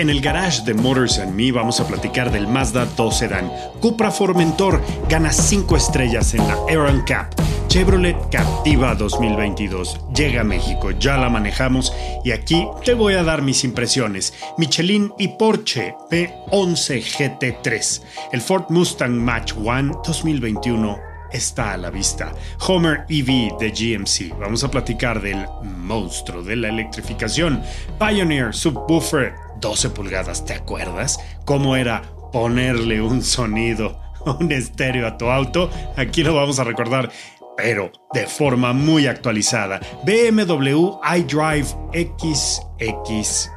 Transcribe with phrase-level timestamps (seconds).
[0.00, 3.52] En el garage de Motors and Me vamos a platicar del Mazda 2 Sedan.
[3.80, 4.80] Cupra Formentor
[5.10, 7.38] gana 5 estrellas en la Aeron Cup.
[7.68, 11.92] Chevrolet Captiva 2022 llega a México, ya la manejamos
[12.24, 14.32] y aquí te voy a dar mis impresiones.
[14.56, 18.02] Michelin y Porsche P11 GT3.
[18.32, 22.32] El Ford Mustang Match One 2021 está a la vista.
[22.66, 24.38] Homer EV de GMC.
[24.38, 27.62] Vamos a platicar del monstruo de la electrificación.
[27.98, 31.20] Pioneer Subwoofer 12 pulgadas, ¿te acuerdas?
[31.44, 34.00] ¿Cómo era ponerle un sonido,
[34.40, 35.70] un estéreo a tu auto?
[35.96, 37.10] Aquí lo vamos a recordar,
[37.56, 39.80] pero de forma muy actualizada.
[40.04, 43.50] BMW iDrive XXX,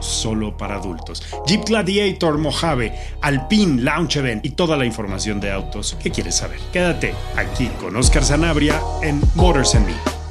[0.00, 1.22] solo para adultos.
[1.46, 6.60] Jeep Gladiator Mojave, Alpine Launch Event y toda la información de autos que quieres saber.
[6.72, 10.21] Quédate aquí con Oscar Sanabria en Motors and Me.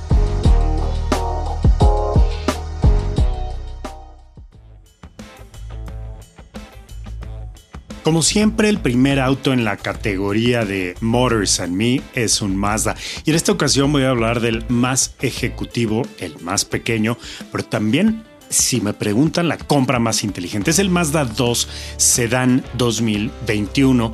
[8.03, 12.95] Como siempre, el primer auto en la categoría de Motors and Me es un Mazda.
[13.25, 17.16] Y en esta ocasión voy a hablar del más ejecutivo, el más pequeño,
[17.51, 20.72] pero también, si me preguntan, la compra más inteligente.
[20.72, 21.67] Es el Mazda 2
[21.97, 24.11] Sedan 2021,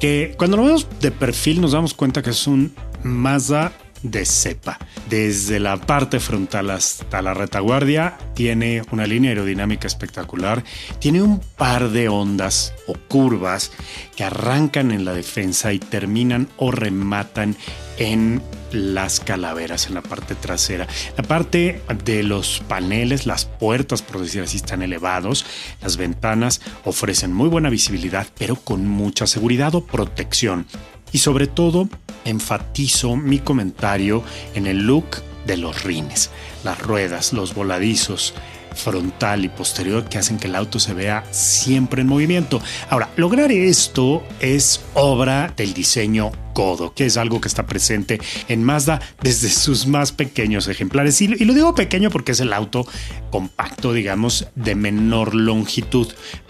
[0.00, 3.72] que cuando lo vemos de perfil nos damos cuenta que es un Mazda
[4.02, 4.78] de cepa.
[5.08, 10.64] Desde la parte frontal hasta la retaguardia tiene una línea aerodinámica espectacular,
[10.98, 13.72] tiene un par de ondas o curvas
[14.16, 17.56] que arrancan en la defensa y terminan o rematan
[17.98, 18.40] en
[18.72, 20.86] las calaveras en la parte trasera.
[21.16, 25.46] La parte de los paneles, las puertas, por decir así, están elevados.
[25.80, 30.66] Las ventanas ofrecen muy buena visibilidad, pero con mucha seguridad o protección.
[31.12, 31.88] Y sobre todo,
[32.24, 34.22] enfatizo mi comentario
[34.54, 36.30] en el look de los rines,
[36.64, 38.34] las ruedas, los voladizos
[38.74, 42.62] frontal y posterior que hacen que el auto se vea siempre en movimiento.
[42.88, 48.62] Ahora, lograr esto es obra del diseño codo, que es algo que está presente en
[48.62, 51.20] Mazda desde sus más pequeños ejemplares.
[51.20, 52.86] Y, y, lo digo pequeño porque es el auto
[53.30, 56.08] compacto, digamos, de menor longitud,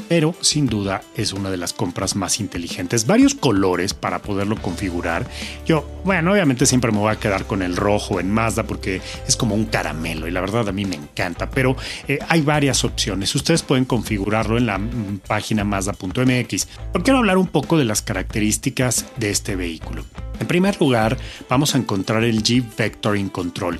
[0.08, 3.06] pero sin duda es una de las compras más inteligentes.
[3.06, 5.26] Varios colores para poderlo configurar.
[5.66, 9.36] Yo, bueno, obviamente siempre me voy a quedar con el rojo en Mazda porque es
[9.36, 11.76] como un caramelo y la verdad a mí me encanta, pero
[12.06, 13.34] eh, hay varias opciones.
[13.34, 16.57] Ustedes pueden configurarlo en la mm, página mazda.mx.
[16.92, 20.04] Pero quiero hablar un poco de las características de este vehículo.
[20.40, 23.78] En primer lugar, vamos a encontrar el Jeep Vectoring Control,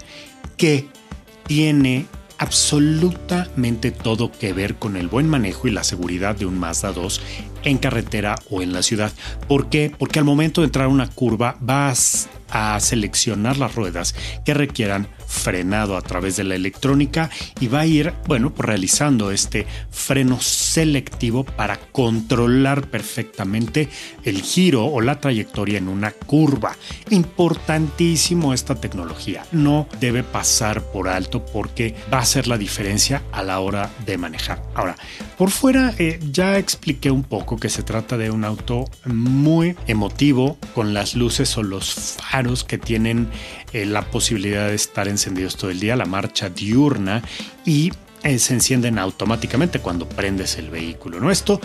[0.56, 0.86] que
[1.46, 2.06] tiene
[2.38, 7.20] absolutamente todo que ver con el buen manejo y la seguridad de un Mazda 2
[7.64, 9.12] en carretera o en la ciudad.
[9.48, 9.92] ¿Por qué?
[9.96, 14.14] Porque al momento de entrar a una curva vas a seleccionar las ruedas
[14.44, 19.66] que requieran frenado a través de la electrónica y va a ir, bueno, realizando este
[19.90, 23.88] freno selectivo para controlar perfectamente
[24.24, 26.76] el giro o la trayectoria en una curva.
[27.10, 29.44] Importantísimo esta tecnología.
[29.52, 34.16] No debe pasar por alto porque va a ser la diferencia a la hora de
[34.16, 34.62] manejar.
[34.74, 34.96] Ahora,
[35.36, 40.56] por fuera eh, ya expliqué un poco que se trata de un auto muy emotivo
[40.74, 43.28] con las luces o los faros que tienen
[43.72, 47.22] eh, la posibilidad de estar encendidos todo el día, la marcha diurna
[47.64, 47.90] y
[48.22, 51.20] eh, se encienden automáticamente cuando prendes el vehículo.
[51.20, 51.30] ¿no?
[51.30, 51.60] Esto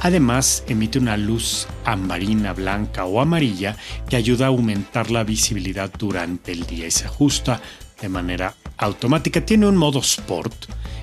[0.00, 3.76] además emite una luz ambarina, blanca o amarilla
[4.08, 7.60] que ayuda a aumentar la visibilidad durante el día y se ajusta
[8.00, 9.44] de manera automática.
[9.44, 10.54] Tiene un modo Sport,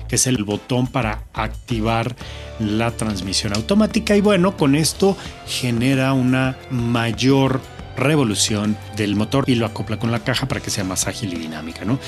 [0.08, 2.14] que es el botón para activar
[2.58, 5.16] la transmisión automática y bueno, con esto
[5.46, 7.60] genera una mayor
[7.96, 11.36] revolución del motor y lo acopla con la caja para que sea más ágil y
[11.36, 11.98] dinámica, ¿no?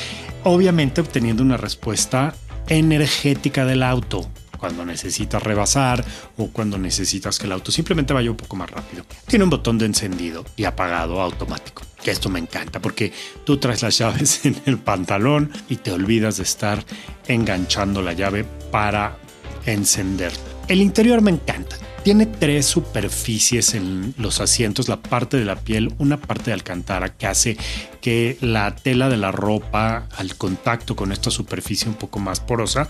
[0.44, 2.34] Obviamente obteniendo una respuesta
[2.68, 4.28] energética del auto
[4.64, 6.02] cuando necesitas rebasar
[6.38, 9.04] o cuando necesitas que el auto simplemente vaya un poco más rápido.
[9.26, 11.82] Tiene un botón de encendido y apagado automático.
[12.02, 13.12] Que esto me encanta porque
[13.44, 16.82] tú traes las llaves en el pantalón y te olvidas de estar
[17.28, 19.18] enganchando la llave para
[19.66, 20.32] encender.
[20.66, 21.76] El interior me encanta.
[22.04, 27.16] Tiene tres superficies en los asientos, la parte de la piel, una parte de alcantara
[27.16, 27.56] que hace
[28.02, 32.86] que la tela de la ropa al contacto con esta superficie un poco más porosa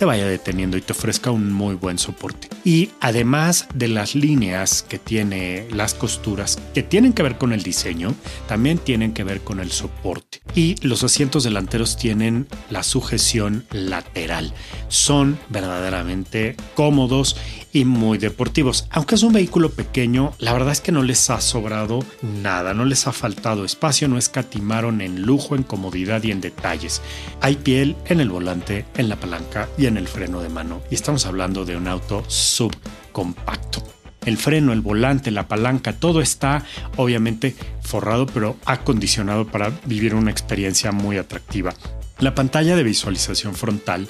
[0.00, 2.48] te vaya deteniendo y te ofrezca un muy buen soporte.
[2.64, 7.62] Y además de las líneas que tiene las costuras que tienen que ver con el
[7.62, 8.16] diseño,
[8.48, 10.40] también tienen que ver con el soporte.
[10.56, 14.52] Y los asientos delanteros tienen la sujeción lateral.
[14.88, 17.36] Son verdaderamente cómodos
[17.76, 18.86] y muy deportivos.
[18.90, 22.86] Aunque es un vehículo pequeño, la verdad es que no les ha sobrado nada, no
[22.86, 27.02] les ha faltado espacio, no escatimaron en lujo, en comodidad y en detalles.
[27.42, 30.80] Hay piel en el volante, en la palanca y en el freno de mano.
[30.90, 33.82] Y estamos hablando de un auto subcompacto.
[34.24, 36.64] El freno, el volante, la palanca, todo está
[36.96, 41.74] obviamente forrado, pero acondicionado para vivir una experiencia muy atractiva.
[42.20, 44.08] La pantalla de visualización frontal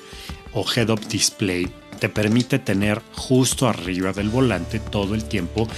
[0.53, 5.69] o head-up display te permite tener justo arriba del volante todo el tiempo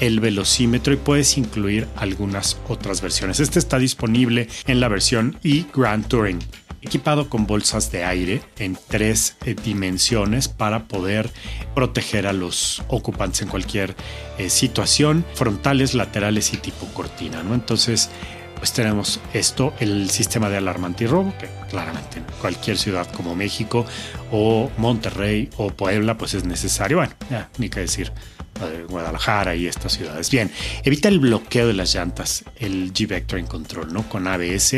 [0.00, 3.40] el velocímetro y puedes incluir algunas otras versiones.
[3.40, 6.38] Este está disponible en la versión e Grand Touring
[6.86, 11.30] equipado con bolsas de aire en tres eh, dimensiones para poder
[11.74, 13.96] proteger a los ocupantes en cualquier
[14.38, 17.54] eh, situación, frontales, laterales y tipo cortina, ¿no?
[17.54, 18.10] Entonces,
[18.56, 23.86] pues tenemos esto, el sistema de alarma antirrobo, que claramente en cualquier ciudad como México
[24.30, 26.98] o Monterrey o Puebla, pues es necesario.
[26.98, 28.12] Bueno, ya, ni que decir.
[28.88, 30.30] Guadalajara y estas ciudades.
[30.30, 30.50] Bien,
[30.82, 34.08] evita el bloqueo de las llantas, el G-Vectoring Control, ¿no?
[34.08, 34.72] Con ABS,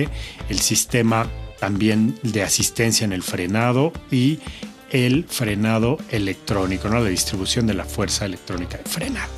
[0.49, 1.31] el sistema
[1.61, 4.41] también de asistencia en el frenado y
[4.91, 7.01] el frenado electrónico, ¿no?
[7.01, 9.31] La distribución de la fuerza electrónica de frenado.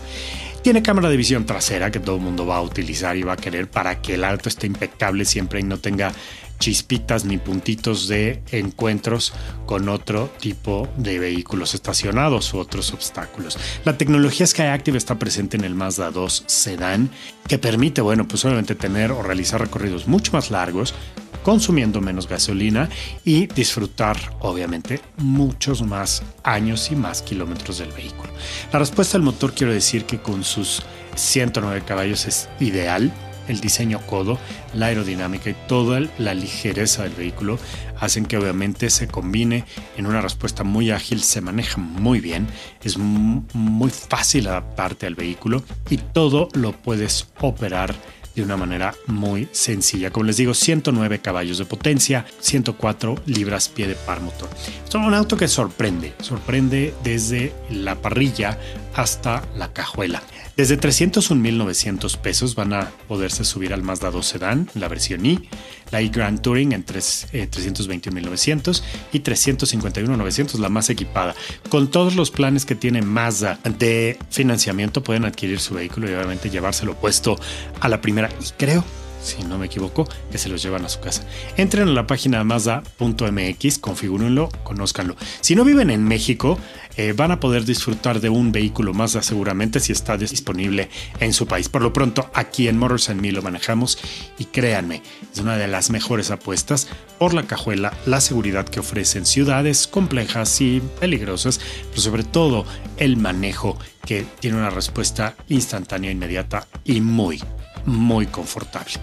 [0.62, 3.36] Tiene cámara de visión trasera que todo el mundo va a utilizar y va a
[3.36, 6.12] querer para que el auto esté impecable siempre y no tenga
[6.60, 9.32] chispitas ni puntitos de encuentros
[9.66, 13.58] con otro tipo de vehículos estacionados u otros obstáculos.
[13.84, 17.10] La tecnología Skyactiv está presente en el Mazda 2 Sedan
[17.48, 20.94] que permite, bueno, pues obviamente tener o realizar recorridos mucho más largos
[21.42, 22.88] consumiendo menos gasolina
[23.24, 28.30] y disfrutar, obviamente, muchos más años y más kilómetros del vehículo.
[28.72, 30.82] La respuesta al motor quiero decir que con sus
[31.14, 33.10] 109 caballos es ideal.
[33.50, 34.38] El diseño codo,
[34.74, 37.58] la aerodinámica y toda la ligereza del vehículo
[37.98, 39.64] hacen que obviamente se combine
[39.96, 42.46] en una respuesta muy ágil, se maneja muy bien,
[42.82, 47.94] es muy fácil adaptarte al vehículo y todo lo puedes operar
[48.34, 50.10] de una manera muy sencilla.
[50.10, 54.48] Como les digo, 109 caballos de potencia, 104 libras pie de par motor.
[54.86, 58.58] Es un auto que sorprende, sorprende desde la parrilla
[58.94, 60.22] hasta la cajuela.
[60.56, 65.48] Desde 301.900 pesos van a poderse subir al Mazda 2 Sedan, la versión I,
[65.90, 71.34] la e-Grand Touring en 321.900 eh, y 351.900, la más equipada.
[71.68, 76.50] Con todos los planes que tiene Mazda de financiamiento, pueden adquirir su vehículo y obviamente
[76.50, 77.38] llevárselo puesto
[77.80, 78.28] a la primera.
[78.40, 78.84] Y creo
[79.22, 81.24] si no me equivoco, que se los llevan a su casa.
[81.56, 85.16] Entren a la página Mazda.mx, configúrenlo, conózcanlo.
[85.40, 86.58] Si no viven en México,
[86.96, 90.88] eh, van a poder disfrutar de un vehículo Mazda seguramente si está disponible
[91.20, 91.68] en su país.
[91.68, 93.98] Por lo pronto, aquí en Motors Me lo manejamos
[94.38, 99.26] y créanme, es una de las mejores apuestas por la cajuela, la seguridad que ofrecen
[99.26, 101.60] ciudades complejas y peligrosas,
[101.90, 102.64] pero sobre todo
[102.96, 107.40] el manejo que tiene una respuesta instantánea, inmediata y muy,
[107.86, 108.94] muy confortable.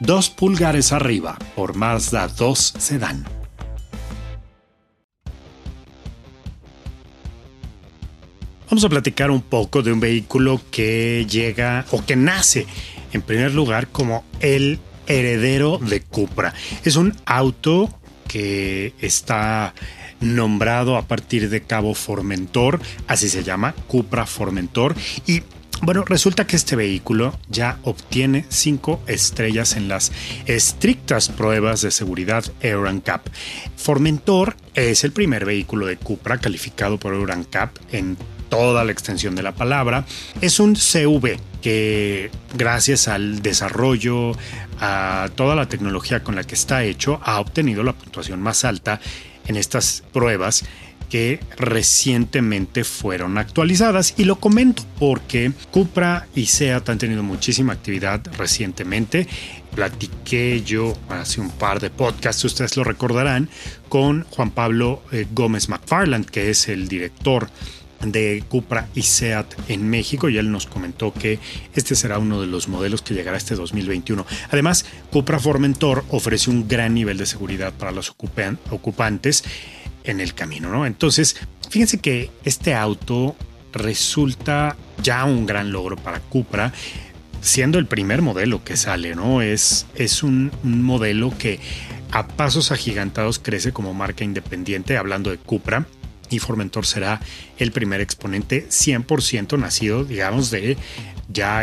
[0.00, 3.24] Dos pulgares arriba por Mazda 2 Sedan.
[8.68, 12.66] Vamos a platicar un poco de un vehículo que llega o que nace
[13.12, 16.54] en primer lugar como el heredero de Cupra.
[16.84, 17.90] Es un auto
[18.28, 19.74] que está
[20.20, 24.94] nombrado a partir de Cabo Formentor, así se llama, Cupra Formentor,
[25.26, 25.42] y
[25.82, 30.12] bueno, resulta que este vehículo ya obtiene cinco estrellas en las
[30.46, 33.26] estrictas pruebas de seguridad EuronCap.
[33.76, 38.16] Formentor es el primer vehículo de Cupra calificado por EuronCap en
[38.48, 40.04] toda la extensión de la palabra.
[40.40, 44.32] Es un CV que gracias al desarrollo,
[44.78, 49.00] a toda la tecnología con la que está hecho, ha obtenido la puntuación más alta
[49.46, 50.64] en estas pruebas
[51.12, 58.22] que recientemente fueron actualizadas y lo comento porque Cupra y SEAT han tenido muchísima actividad
[58.38, 59.28] recientemente.
[59.74, 63.50] Platiqué yo hace un par de podcasts, ustedes lo recordarán,
[63.90, 67.50] con Juan Pablo eh, Gómez McFarland, que es el director
[68.00, 71.38] de Cupra y SEAT en México y él nos comentó que
[71.74, 74.24] este será uno de los modelos que llegará este 2021.
[74.50, 79.44] Además, Cupra Formentor ofrece un gran nivel de seguridad para los ocupantes
[80.04, 80.86] en el camino, ¿no?
[80.86, 81.36] Entonces,
[81.68, 83.36] fíjense que este auto
[83.72, 86.72] resulta ya un gran logro para Cupra
[87.42, 89.42] siendo el primer modelo que sale, ¿no?
[89.42, 91.60] Es, es un, modelo que
[92.12, 95.86] a pasos agigantados crece como marca independiente, hablando de Cupra
[96.30, 97.20] y Formentor será
[97.58, 100.76] el primer exponente 100% nacido, digamos, de
[101.28, 101.62] ya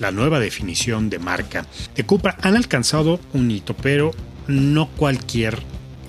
[0.00, 1.66] la nueva definición de marca.
[1.94, 4.12] De Cupra han alcanzado un hito, pero
[4.46, 5.62] no cualquier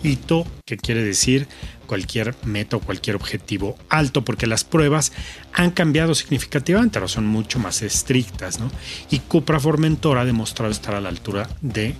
[0.03, 1.47] hito, que quiere decir
[1.85, 5.11] cualquier meta o cualquier objetivo alto, porque las pruebas
[5.53, 8.69] han cambiado significativamente, ahora son mucho más estrictas, ¿no?
[9.09, 11.95] Y Cupra Formentor ha demostrado estar a la altura de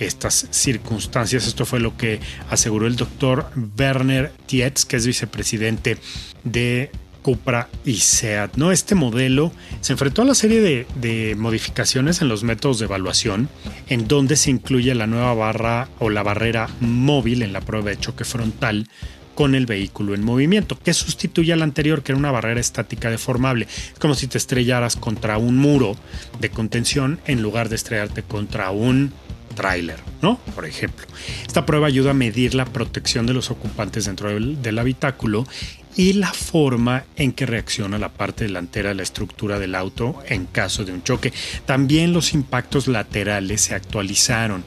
[0.00, 1.46] estas circunstancias.
[1.46, 5.98] Esto fue lo que aseguró el doctor Werner Tietz, que es vicepresidente
[6.44, 6.90] de
[7.24, 8.56] Cupra y SEAT.
[8.56, 8.70] ¿no?
[8.70, 9.50] Este modelo
[9.80, 13.48] se enfrentó a la serie de, modificaciones en los métodos de evaluación,
[13.88, 17.98] en donde se incluye la nueva barra o la barrera móvil en la prueba de
[17.98, 18.86] choque frontal
[19.34, 23.66] con el vehículo en movimiento, que sustituye al anterior, que era una barrera estática deformable.
[23.92, 25.96] Es como si te estrellaras contra un muro
[26.40, 29.14] de contención en lugar de estrellarte contra un
[29.54, 30.38] tráiler, ¿no?
[30.54, 31.06] Por ejemplo.
[31.46, 35.46] Esta prueba ayuda a medir la protección de los ocupantes dentro del habitáculo
[35.96, 40.46] y la forma en que reacciona la parte delantera de la estructura del auto en
[40.46, 41.32] caso de un choque.
[41.66, 44.64] También los impactos laterales se actualizaron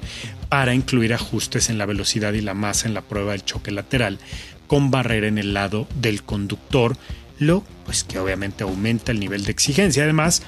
[0.49, 4.19] para incluir ajustes en la velocidad y la masa en la prueba del choque lateral
[4.67, 6.97] con barrera en el lado del conductor,
[7.39, 10.03] lo pues que obviamente aumenta el nivel de exigencia.
[10.03, 10.43] Además,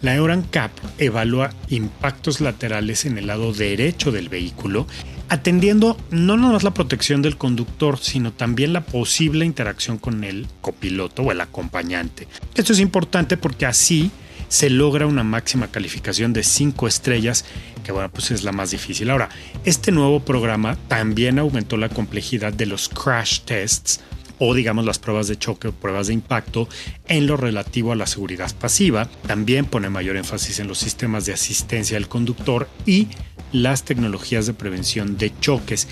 [0.00, 4.86] la EuranCap evalúa impactos laterales en el lado derecho del vehículo,
[5.28, 11.22] atendiendo no nomás la protección del conductor, sino también la posible interacción con el copiloto
[11.22, 12.28] o el acompañante.
[12.54, 14.10] Esto es importante porque así
[14.48, 17.44] se logra una máxima calificación de 5 estrellas,
[17.84, 19.10] que bueno, pues es la más difícil.
[19.10, 19.28] Ahora,
[19.64, 24.00] este nuevo programa también aumentó la complejidad de los crash tests
[24.38, 26.68] o digamos las pruebas de choque o pruebas de impacto
[27.08, 29.08] en lo relativo a la seguridad pasiva.
[29.26, 33.08] También pone mayor énfasis en los sistemas de asistencia al conductor y
[33.52, 35.88] las tecnologías de prevención de choques.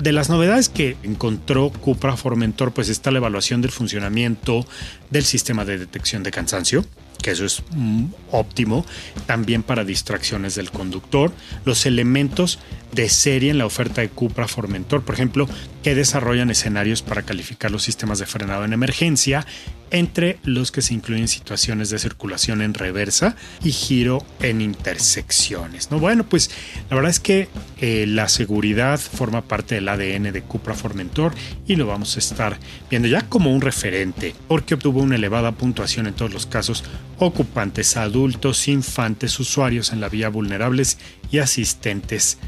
[0.00, 4.64] De las novedades que encontró Cupra Formentor, pues está la evaluación del funcionamiento
[5.10, 6.84] del sistema de detección de cansancio,
[7.22, 8.86] que eso es mm, óptimo,
[9.26, 11.32] también para distracciones del conductor,
[11.64, 12.58] los elementos
[12.92, 15.48] de serie en la oferta de Cupra Formentor, por ejemplo,
[15.82, 19.46] que desarrollan escenarios para calificar los sistemas de frenado en emergencia,
[19.90, 25.90] entre los que se incluyen situaciones de circulación en reversa y giro en intersecciones.
[25.90, 25.98] ¿no?
[25.98, 26.50] Bueno, pues
[26.90, 27.48] la verdad es que
[27.80, 31.32] eh, la seguridad forma parte del ADN de Cupra Formentor
[31.66, 32.58] y lo vamos a estar
[32.90, 36.84] viendo ya como un referente, porque obtuvo una elevada puntuación en todos los casos
[37.18, 40.98] ocupantes adultos, infantes, usuarios en la vía vulnerables
[41.30, 42.38] y asistentes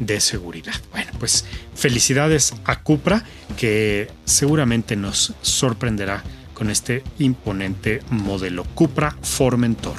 [0.00, 0.74] de seguridad.
[0.90, 3.24] Bueno, pues felicidades a Cupra
[3.56, 6.24] que seguramente nos sorprenderá
[6.60, 9.94] con este imponente modelo Cupra Formentor.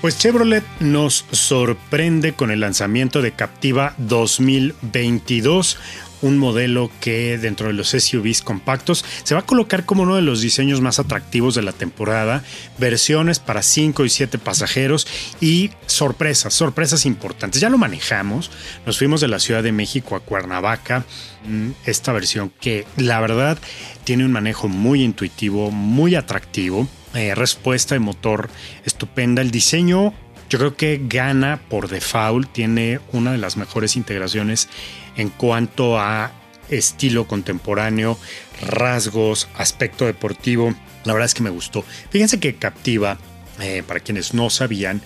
[0.00, 5.76] Pues Chevrolet nos sorprende con el lanzamiento de Captiva 2022,
[6.22, 10.22] un modelo que dentro de los SUVs compactos se va a colocar como uno de
[10.22, 12.42] los diseños más atractivos de la temporada,
[12.78, 15.06] versiones para 5 y 7 pasajeros
[15.40, 17.60] y sorpresas, sorpresas importantes.
[17.60, 18.50] Ya lo manejamos,
[18.86, 21.04] nos fuimos de la Ciudad de México a Cuernavaca,
[21.46, 23.58] mm, esta versión que la verdad
[24.04, 26.88] tiene un manejo muy intuitivo, muy atractivo.
[27.14, 28.48] Eh, respuesta de motor
[28.86, 29.42] estupenda.
[29.42, 30.14] El diseño
[30.52, 34.68] yo creo que gana por default, tiene una de las mejores integraciones
[35.16, 36.32] en cuanto a
[36.68, 38.18] estilo contemporáneo,
[38.62, 40.74] rasgos, aspecto deportivo.
[41.04, 41.84] La verdad es que me gustó.
[42.10, 43.18] Fíjense que Captiva,
[43.60, 45.02] eh, para quienes no sabían,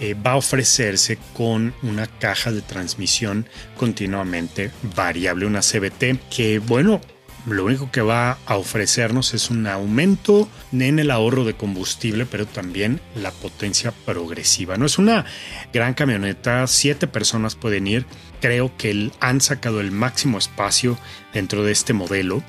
[0.00, 7.00] eh, va a ofrecerse con una caja de transmisión continuamente variable, una CBT, que bueno,
[7.46, 12.46] lo único que va a ofrecernos es un aumento en el ahorro de combustible, pero
[12.46, 14.76] también la potencia progresiva.
[14.76, 15.24] No es una
[15.72, 18.04] gran camioneta, siete personas pueden ir.
[18.40, 20.98] Creo que han sacado el máximo espacio
[21.32, 22.42] dentro de este modelo.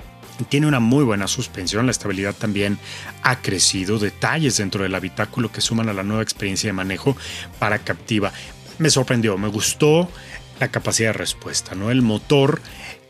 [0.49, 2.79] Tiene una muy buena suspensión, la estabilidad también
[3.21, 7.15] ha crecido, detalles dentro del habitáculo que suman a la nueva experiencia de manejo
[7.59, 8.33] para Captiva.
[8.79, 10.09] Me sorprendió, me gustó
[10.59, 11.91] la capacidad de respuesta, ¿no?
[11.91, 12.61] El motor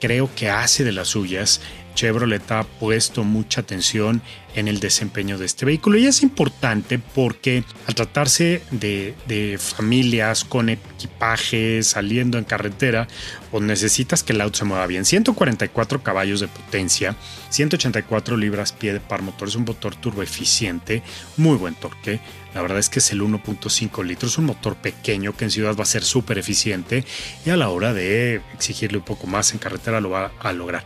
[0.01, 1.61] creo que hace de las suyas.
[1.95, 4.21] Chevrolet ha puesto mucha atención
[4.55, 10.69] en el desempeño de este vehículo y es importante porque al tratarse de, familias con
[10.69, 13.07] equipaje saliendo en carretera,
[13.49, 15.05] pues necesitas que el auto se mueva bien.
[15.05, 17.15] 144 caballos de potencia,
[17.49, 21.01] 184 libras pie de par motor, es un motor turbo eficiente,
[21.37, 22.19] muy buen torque.
[22.53, 25.83] La verdad es que es el 1.5 litros, un motor pequeño que en ciudad va
[25.83, 27.05] a ser súper eficiente
[27.45, 30.83] y a la hora de exigirle un poco más en carretera lo va a lograr.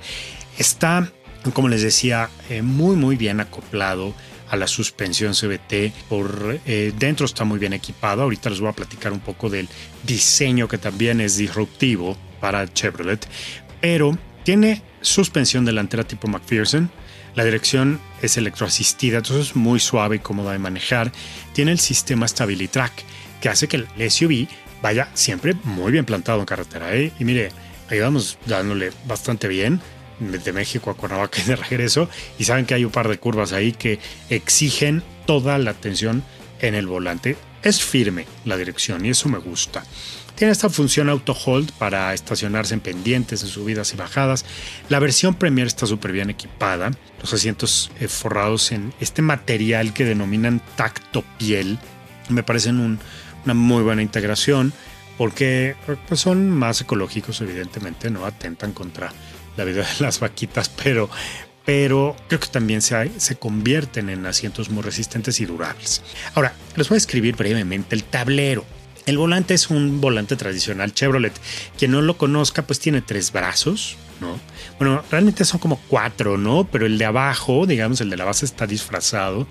[0.58, 1.12] Está,
[1.54, 4.14] como les decía, eh, muy muy bien acoplado
[4.50, 5.92] a la suspensión CBT.
[6.10, 8.24] Por eh, dentro está muy bien equipado.
[8.24, 9.68] Ahorita les voy a platicar un poco del
[10.04, 13.28] diseño que también es disruptivo para Chevrolet.
[13.82, 16.90] Pero tiene suspensión delantera tipo McPherson.
[17.36, 21.12] La dirección es electroasistida, entonces es muy suave y cómoda de manejar.
[21.54, 22.94] Tiene el sistema StabiliTrack
[23.42, 24.48] que hace que el SUV
[24.82, 26.96] vaya siempre muy bien plantado en carretera.
[26.96, 27.12] ¿eh?
[27.20, 27.50] Y mire,
[27.90, 29.82] ahí vamos dándole bastante bien
[30.20, 33.54] de México a Cuernavaca y de regreso y saben que hay un par de curvas
[33.54, 36.24] ahí que exigen toda la atención
[36.62, 37.38] en el volante.
[37.64, 39.84] Es firme la dirección y eso me gusta.
[40.36, 44.46] Tiene esta función auto hold para estacionarse en pendientes, en subidas y bajadas.
[44.90, 46.92] La versión Premier está súper bien equipada.
[47.22, 51.80] Los asientos eh, forrados en este material que denominan tacto piel
[52.28, 53.00] me parecen
[53.46, 54.74] una muy buena integración
[55.18, 59.14] porque pues, son más ecológicos, evidentemente, no atentan contra
[59.58, 61.10] la vida de las vaquitas, pero,
[61.66, 66.02] pero creo que también se, se convierten en asientos muy resistentes y durables.
[66.34, 68.66] Ahora, les voy a escribir brevemente el tablero.
[69.06, 71.34] El volante es un volante tradicional Chevrolet.
[71.78, 74.40] Quien no lo conozca, pues tiene tres brazos, ¿no?
[74.80, 76.68] Bueno, realmente son como cuatro, ¿no?
[76.72, 79.48] Pero el de abajo, digamos, el de la base está disfrazado.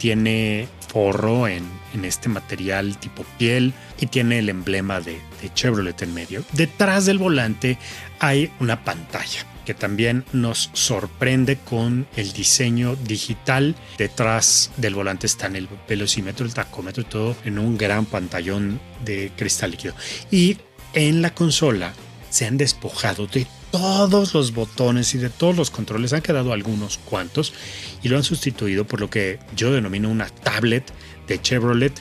[0.00, 1.62] Tiene forro en,
[1.94, 5.20] en este material tipo piel y tiene el emblema de,
[5.54, 6.44] Chevrolet en medio.
[6.52, 7.78] Detrás del volante
[8.18, 13.74] hay una pantalla que también nos sorprende con el diseño digital.
[13.98, 19.32] Detrás del volante están el velocímetro, el tacómetro y todo en un gran pantallón de
[19.36, 19.94] cristal líquido.
[20.30, 20.58] Y
[20.92, 21.92] en la consola
[22.30, 26.12] se han despojado de todos los botones y de todos los controles.
[26.12, 27.52] Han quedado algunos cuantos
[28.02, 30.92] y lo han sustituido por lo que yo denomino una tablet
[31.26, 31.92] de Chevrolet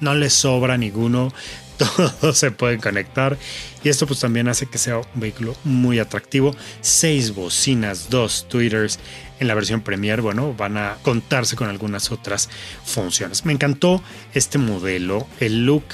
[0.00, 1.32] No les sobra ninguno,
[1.78, 3.38] todos se pueden conectar
[3.82, 6.54] y esto pues también hace que sea un vehículo muy atractivo.
[6.80, 8.98] Seis bocinas, dos tweeters.
[9.40, 12.48] En la versión Premier, bueno, van a contarse con algunas otras
[12.84, 13.44] funciones.
[13.44, 14.02] Me encantó
[14.34, 15.84] este modelo, el look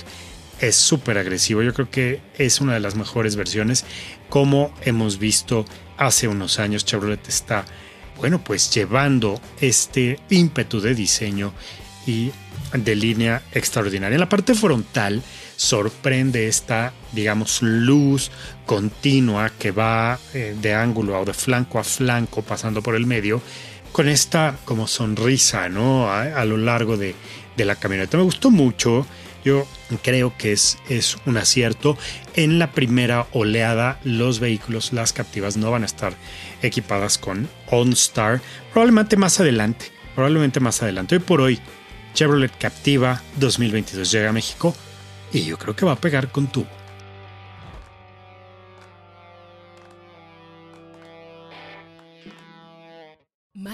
[0.66, 1.62] es súper agresivo.
[1.62, 3.84] Yo creo que es una de las mejores versiones.
[4.28, 5.64] Como hemos visto
[5.96, 7.64] hace unos años, Chevrolet está,
[8.16, 11.52] bueno, pues llevando este ímpetu de diseño
[12.06, 12.32] y
[12.72, 14.14] de línea extraordinaria.
[14.14, 15.22] En la parte frontal
[15.56, 18.30] sorprende esta, digamos, luz
[18.66, 23.40] continua que va eh, de ángulo o de flanco a flanco pasando por el medio
[23.92, 26.10] con esta como sonrisa, ¿no?
[26.10, 27.14] A, lo largo de,
[27.56, 28.16] de, la camioneta.
[28.16, 29.06] Me gustó mucho.
[29.44, 29.66] Yo
[30.02, 31.98] creo que es, es un acierto.
[32.34, 36.14] En la primera oleada, los vehículos, las captivas, no van a estar
[36.62, 38.40] equipadas con OnStar.
[38.72, 39.92] Probablemente más adelante.
[40.14, 41.16] Probablemente más adelante.
[41.16, 41.60] Hoy por hoy,
[42.14, 44.74] Chevrolet Captiva 2022 llega a México
[45.32, 46.83] y yo creo que va a pegar con tubo.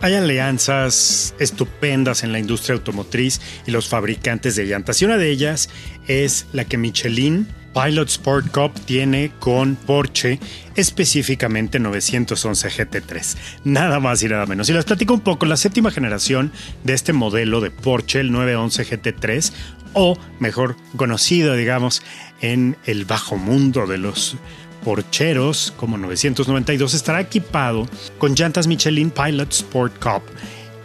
[0.00, 5.00] Hay alianzas estupendas en la industria automotriz y los fabricantes de llantas.
[5.00, 5.68] Y una de ellas
[6.06, 10.40] es la que Michelin Pilot Sport Cup tiene con Porsche,
[10.76, 13.36] específicamente 911 GT3.
[13.64, 14.70] Nada más y nada menos.
[14.70, 16.52] Y les platico un poco, la séptima generación
[16.84, 19.52] de este modelo de Porsche, el 911 GT3,
[19.92, 22.02] o mejor conocido, digamos,
[22.40, 24.36] en el bajo mundo de los
[24.86, 30.22] porcheros como 992 estará equipado con llantas Michelin Pilot Sport Cup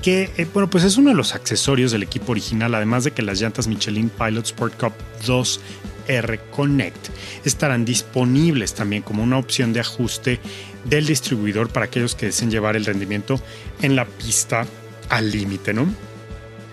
[0.01, 3.21] que eh, bueno pues es uno de los accesorios del equipo original además de que
[3.21, 4.93] las llantas Michelin Pilot Sport Cup
[5.27, 7.09] 2R Connect
[7.45, 10.39] estarán disponibles también como una opción de ajuste
[10.83, 13.39] del distribuidor para aquellos que deseen llevar el rendimiento
[13.83, 14.65] en la pista
[15.09, 16.11] al límite, ¿no?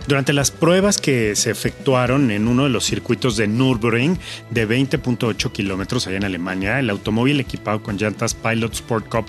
[0.08, 4.18] Durante las pruebas que se efectuaron en uno de los circuitos de Nürburgring
[4.48, 9.26] de 20.8 kilómetros allá en Alemania, el automóvil equipado con llantas Pilot Sport Cup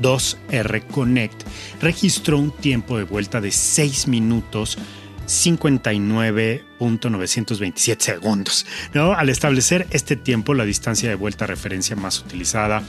[0.00, 1.42] 2R Connect
[1.82, 4.78] registró un tiempo de vuelta de 6 minutos
[5.26, 8.64] 59.927 segundos.
[8.94, 9.12] ¿no?
[9.12, 12.82] Al establecer este tiempo, la distancia de vuelta referencia más utilizada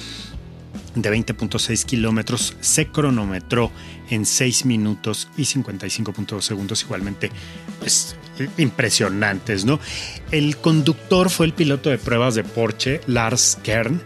[0.95, 3.71] de 20.6 kilómetros se cronometró
[4.09, 7.31] en 6 minutos y 55.2 segundos, igualmente
[7.79, 8.15] pues,
[8.57, 9.79] impresionantes, ¿no?
[10.31, 14.01] El conductor fue el piloto de pruebas de Porsche, Lars Kern.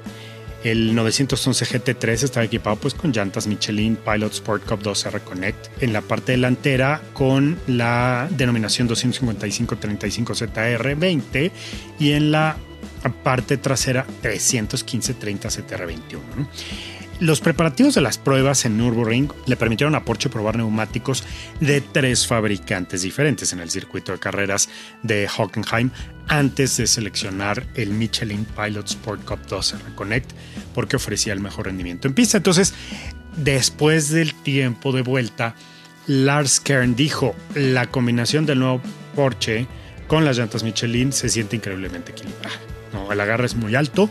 [0.64, 5.94] El 911 GT3 estaba equipado pues con llantas Michelin Pilot Sport Cup 2R Connect en
[5.94, 11.52] la parte delantera con la denominación 255-35 ZR20
[12.00, 12.58] y en la
[13.12, 16.48] parte trasera 315-30 CTR21.
[17.20, 21.24] Los preparativos de las pruebas en Nürburgring le permitieron a Porsche probar neumáticos
[21.60, 24.70] de tres fabricantes diferentes en el circuito de carreras
[25.02, 25.90] de Hockenheim
[26.28, 30.30] antes de seleccionar el Michelin Pilot Sport Cup 2 Connect
[30.76, 32.38] porque ofrecía el mejor rendimiento en pista.
[32.38, 32.76] Entonces,
[33.36, 35.56] después del tiempo de vuelta,
[36.06, 38.80] Lars Kern dijo, la combinación del nuevo
[39.16, 39.66] Porsche
[40.08, 42.77] con las llantas Michelin se siente increíblemente equilibrada.
[42.94, 44.10] No, el agarre es muy alto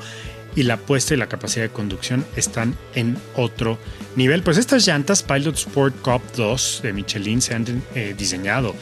[0.56, 3.78] y la puesta y la capacidad de conducción están en otro
[4.16, 4.42] nivel.
[4.42, 8.74] Pues estas llantas Pilot Sport Cup 2 de Michelin se han eh, diseñado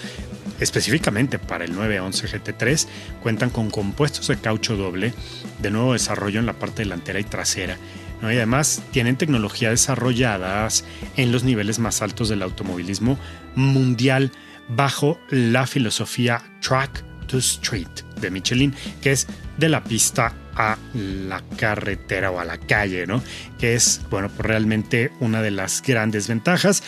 [0.60, 2.86] específicamente para el 911 GT3.
[3.22, 5.12] Cuentan con compuestos de caucho doble
[5.60, 7.76] de nuevo desarrollo en la parte delantera y trasera.
[8.22, 10.84] Y además tienen tecnología desarrolladas
[11.16, 13.18] en los niveles más altos del automovilismo
[13.54, 14.30] mundial
[14.68, 17.88] bajo la filosofía Track to Street
[18.20, 23.22] de Michelin, que es de la pista a la carretera o a la calle, ¿no?
[23.58, 26.82] Que es, bueno, pues realmente una de las grandes ventajas.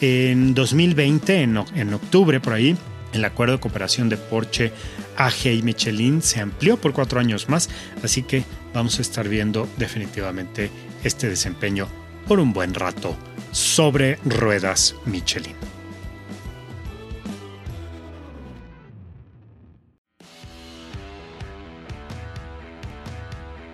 [0.00, 2.76] En 2020, en, en octubre, por ahí,
[3.12, 4.72] el acuerdo de cooperación de Porsche,
[5.16, 7.68] AG y Michelin se amplió por cuatro años más,
[8.02, 10.70] así que vamos a estar viendo definitivamente
[11.02, 11.88] este desempeño
[12.26, 13.16] por un buen rato
[13.52, 15.77] sobre ruedas Michelin.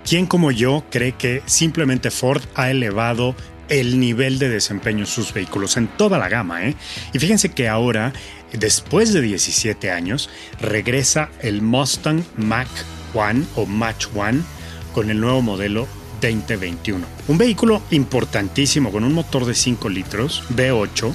[0.07, 3.35] ¿Quién como yo cree que simplemente Ford ha elevado
[3.71, 6.67] el nivel de desempeño en sus vehículos en toda la gama?
[6.67, 6.77] ¿eh?
[7.15, 8.13] Y fíjense que ahora,
[8.53, 10.29] después de 17 años,
[10.61, 12.69] regresa el Mustang Mach
[13.15, 14.43] 1 o Mach 1
[14.93, 15.89] con el nuevo modelo
[16.21, 17.07] 2021.
[17.29, 21.15] Un vehículo importantísimo con un motor de 5 litros, V8,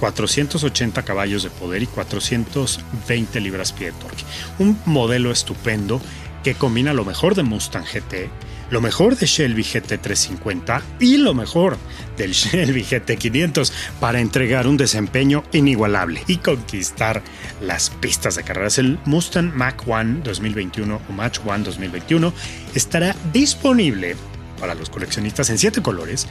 [0.00, 4.24] 480 caballos de poder y 420 libras-pie de torque.
[4.58, 6.00] Un modelo estupendo
[6.42, 8.28] que combina lo mejor de Mustang GT,
[8.70, 11.76] lo mejor de Shelby GT350 y lo mejor
[12.16, 17.22] del Shelby GT500 para entregar un desempeño inigualable y conquistar
[17.60, 18.78] las pistas de carreras.
[18.78, 22.32] El Mustang Mach 1 2021 o Mach 1 2021
[22.74, 24.16] estará disponible
[24.60, 26.26] para los coleccionistas en siete colores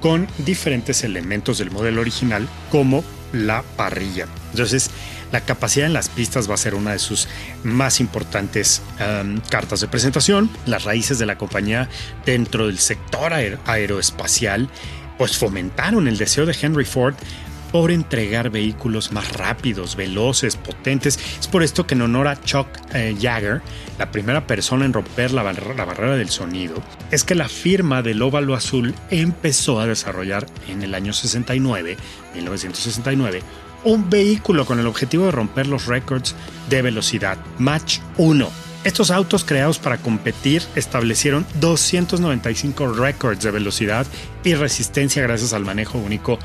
[0.00, 4.26] con diferentes elementos del modelo original como la parrilla.
[4.50, 4.90] Entonces,
[5.32, 7.28] la capacidad en las pistas va a ser una de sus
[7.62, 10.50] más importantes um, cartas de presentación.
[10.66, 11.88] Las raíces de la compañía
[12.26, 14.68] dentro del sector aeroespacial
[15.18, 17.14] pues fomentaron el deseo de Henry Ford
[17.70, 21.18] por entregar vehículos más rápidos, veloces, potentes.
[21.38, 23.62] Es por esto que en honor a Chuck eh, Jagger,
[23.98, 28.22] la primera persona en romper la, la, barrera del sonido, es que la firma del
[28.22, 31.96] óvalo azul empezó a desarrollar en el año 69,
[32.34, 33.42] 1969,
[33.84, 36.34] un vehículo con el objetivo de romper los récords
[36.68, 38.48] de velocidad, Match 1.
[38.82, 44.06] Estos autos creados para competir establecieron 295 récords de velocidad
[44.42, 46.38] y resistencia gracias al manejo único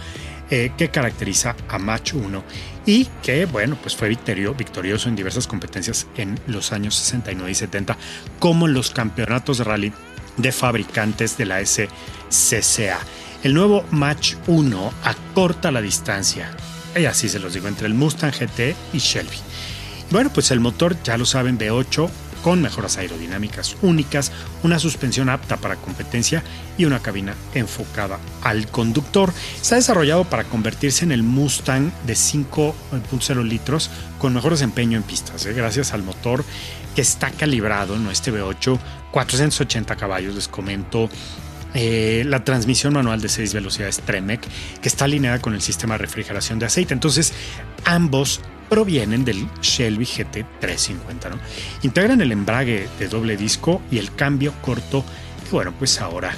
[0.49, 2.43] eh, que caracteriza a Match 1
[2.85, 7.97] y que, bueno, pues fue victorioso en diversas competencias en los años 69 y 70,
[8.37, 9.93] como los campeonatos de rally
[10.37, 12.99] de fabricantes de la SCCA.
[13.43, 16.51] El nuevo Match 1 acorta la distancia,
[16.95, 19.37] y así se los digo, entre el Mustang GT y Shelby.
[20.11, 22.09] Bueno, pues el motor, ya lo saben, V8
[22.45, 24.31] con mejoras aerodinámicas únicas,
[24.61, 26.43] una suspensión apta para competencia
[26.77, 29.33] y una cabina enfocada al conductor.
[29.59, 35.43] Está desarrollado para convertirse en el Mustang de 5.0 litros con mejor desempeño en pistas,
[35.47, 35.53] ¿eh?
[35.53, 36.45] gracias al motor
[36.93, 38.79] que está calibrado, en este V8,
[39.09, 41.09] 480 caballos, les comento,
[41.75, 44.41] eh, la transmisión manual de 6 velocidades Tremec,
[44.81, 46.93] que está alineada con el sistema de refrigeración de aceite.
[46.93, 47.33] Entonces,
[47.83, 51.29] ambos provienen del Shelby GT350.
[51.29, 51.39] ¿no?
[51.83, 55.03] Integran el embrague de doble disco y el cambio corto,
[55.43, 56.33] que bueno, pues ahora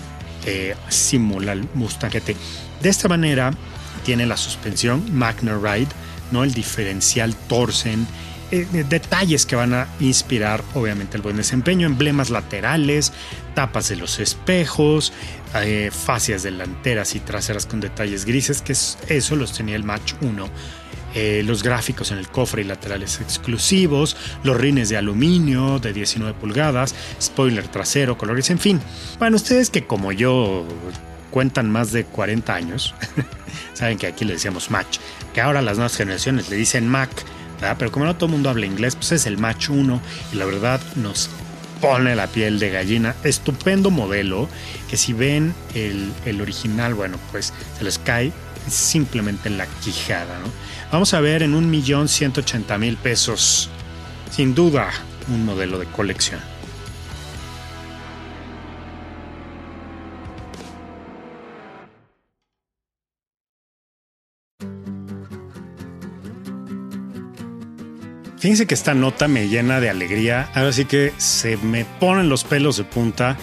[0.45, 2.35] eh, simula el Mustang GT.
[2.81, 3.53] De esta manera
[4.03, 5.89] tiene la suspensión Magna Ride,
[6.31, 6.43] ¿no?
[6.43, 8.07] el diferencial Torsen,
[8.51, 13.13] eh, detalles que van a inspirar obviamente el buen desempeño, emblemas laterales,
[13.55, 15.13] tapas de los espejos,
[15.55, 20.49] eh, fascias delanteras y traseras con detalles grises, que eso los tenía el Match 1
[21.15, 26.37] eh, los gráficos en el cofre y laterales exclusivos, los rines de aluminio de 19
[26.37, 28.79] pulgadas, spoiler trasero, colores, en fin.
[29.17, 30.63] Bueno, ustedes que como yo
[31.31, 32.93] cuentan más de 40 años,
[33.73, 34.99] saben que aquí le decíamos Match,
[35.33, 37.09] que ahora las nuevas generaciones le dicen Mac,
[37.59, 40.01] pero como no todo el mundo habla inglés, pues es el Match 1
[40.33, 41.29] y la verdad nos
[41.81, 43.15] pone la piel de gallina.
[43.23, 44.47] Estupendo modelo
[44.89, 48.31] que si ven el, original, bueno, pues se les cae
[48.69, 50.39] simplemente en la quijada.
[50.91, 53.69] Vamos a ver en un millón ciento ochenta mil pesos.
[54.31, 54.89] Sin duda,
[55.29, 56.56] un modelo de colección.
[68.37, 72.43] Fíjense que esta nota me llena de alegría, ahora sí que se me ponen los
[72.43, 73.37] pelos de punta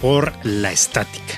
[0.00, 1.34] por la estática.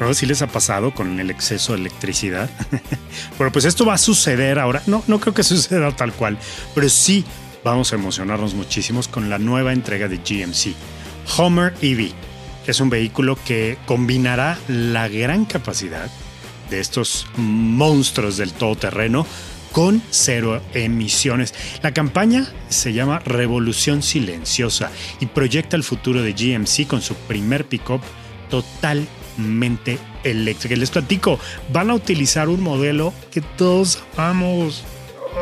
[0.00, 0.12] ¿No?
[0.12, 2.50] Si les ha pasado con el exceso de electricidad.
[3.38, 4.82] bueno, pues esto va a suceder ahora.
[4.86, 6.38] No, no creo que suceda tal cual,
[6.74, 7.24] pero sí
[7.62, 10.74] vamos a emocionarnos muchísimos con la nueva entrega de GMC,
[11.38, 12.12] Homer EV,
[12.66, 16.10] es un vehículo que combinará la gran capacidad
[16.70, 19.26] de estos monstruos del todoterreno
[19.74, 21.52] con cero emisiones.
[21.82, 27.66] La campaña se llama Revolución Silenciosa y proyecta el futuro de GMC con su primer
[27.66, 28.00] pickup
[28.48, 29.04] total
[29.36, 30.76] mente eléctrica.
[30.76, 31.40] Les platico,
[31.72, 34.84] van a utilizar un modelo que todos amamos.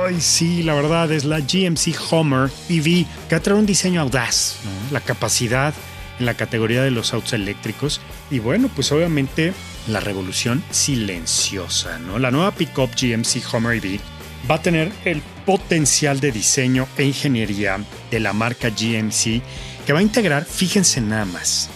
[0.07, 4.57] Ay, sí, la verdad es la GMC Homer EV, que trae un diseño audaz,
[4.91, 5.75] la capacidad
[6.19, 9.53] en la categoría de los autos eléctricos y bueno, pues obviamente
[9.89, 12.19] la revolución silenciosa, ¿no?
[12.19, 14.01] La nueva pickup GMC Homer EV
[14.51, 17.79] va a tener el potencial de diseño e ingeniería
[18.11, 19.43] de la marca GMC
[19.87, 21.69] que va a integrar, fíjense nada más,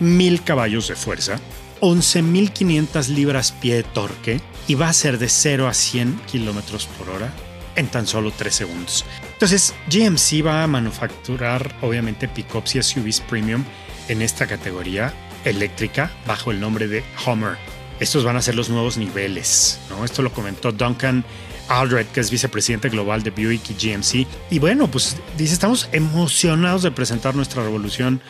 [0.00, 1.38] mil caballos de fuerza,
[1.80, 7.10] 11.500 libras pie de torque y va a ser de 0 a 100 kilómetros por
[7.10, 7.32] hora
[7.76, 9.04] en tan solo 3 segundos.
[9.32, 13.64] Entonces, GMC va a manufacturar, obviamente, pickups y SUVs premium
[14.08, 15.12] en esta categoría
[15.44, 17.56] eléctrica bajo el nombre de Hummer.
[17.98, 19.80] Estos van a ser los nuevos niveles.
[19.90, 20.04] ¿no?
[20.04, 21.24] Esto lo comentó Duncan
[21.80, 24.26] Aldred, que es vicepresidente global de Buick y GMC.
[24.50, 28.20] Y bueno, pues dice, estamos emocionados de presentar nuestra revolución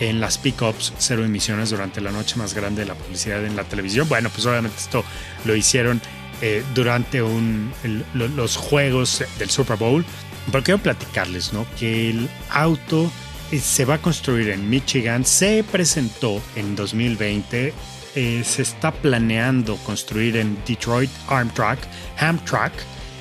[0.00, 3.64] en las pickups cero emisiones durante la noche más grande de la publicidad en la
[3.64, 4.08] televisión.
[4.08, 5.04] Bueno, pues obviamente esto
[5.44, 6.00] lo hicieron
[6.40, 7.72] eh, durante un,
[8.14, 10.04] los juegos del Super Bowl.
[10.50, 11.66] Pero quiero platicarles, ¿no?
[11.78, 13.10] Que el auto
[13.52, 17.72] eh, se va a construir en Michigan, se presentó en 2020,
[18.14, 21.78] eh, se está planeando construir en Detroit Armtrack,
[22.18, 22.72] Hamtrak,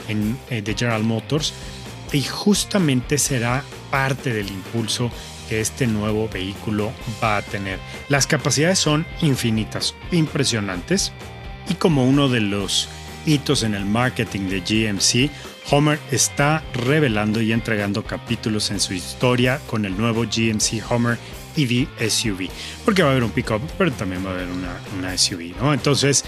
[0.08, 1.54] en, de General Motors,
[2.12, 5.12] y justamente será parte del impulso
[5.48, 6.92] que este nuevo vehículo
[7.24, 7.80] va a tener.
[8.10, 11.12] Las capacidades son infinitas, impresionantes,
[11.70, 12.90] y como uno de los
[13.26, 15.32] hitos en el marketing de GMC,
[15.70, 21.18] Homer está revelando y entregando capítulos en su historia con el nuevo GMC Homer
[21.58, 22.50] EV SUV,
[22.86, 25.74] porque va a haber un pickup, pero también va a haber una, SUV, ¿no?
[25.74, 26.24] Entonces,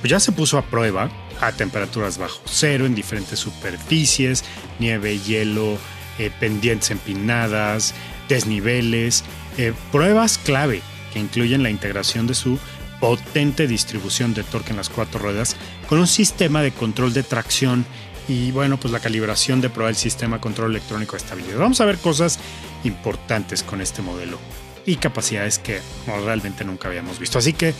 [0.00, 4.44] pues ya se puso a prueba a temperaturas bajo cero en diferentes superficies,
[4.78, 5.78] nieve, hielo,
[6.18, 7.94] eh, pendientes empinadas,
[8.28, 9.24] desniveles,
[9.56, 12.58] eh, pruebas clave que incluyen la integración de su
[13.00, 15.56] potente distribución de torque en las cuatro ruedas
[15.88, 17.86] con un sistema de control de tracción
[18.28, 21.58] y bueno, pues la calibración de prueba del sistema control electrónico de estabilidad.
[21.58, 22.38] Vamos a ver cosas
[22.84, 24.38] importantes con este modelo
[24.86, 25.80] y capacidades que
[26.24, 27.38] realmente nunca habíamos visto.
[27.38, 27.74] Así que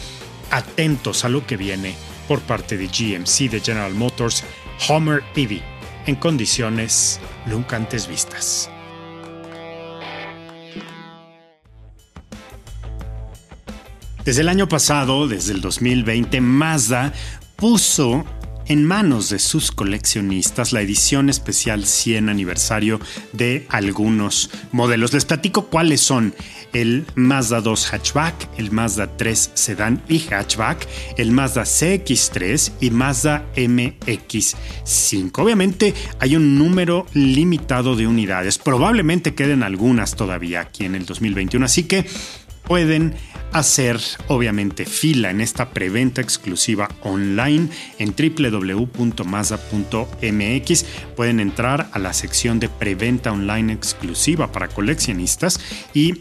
[0.51, 1.95] atentos a lo que viene
[2.27, 4.45] por parte de GMC de General Motors
[4.89, 5.63] Homer EV
[6.07, 8.71] en condiciones nunca antes vistas.
[14.25, 17.15] Desde el año pasado, desde el 2020, Mazda
[17.57, 18.27] puso
[18.69, 23.01] en manos de sus coleccionistas la edición especial 100 aniversario
[23.33, 25.13] de algunos modelos.
[25.13, 26.35] Les platico cuáles son
[26.73, 33.47] el Mazda 2 hatchback, el Mazda 3 sedán y hatchback, el Mazda CX3 y Mazda
[33.57, 35.31] MX5.
[35.39, 41.65] Obviamente hay un número limitado de unidades, probablemente queden algunas todavía aquí en el 2021,
[41.65, 42.07] así que
[42.69, 43.15] pueden
[43.53, 48.85] hacer obviamente fila en esta preventa exclusiva online en www.mazda.mx.
[51.17, 55.59] Pueden entrar a la sección de preventa online exclusiva para coleccionistas
[55.95, 56.21] y